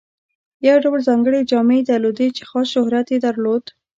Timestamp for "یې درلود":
3.13-3.63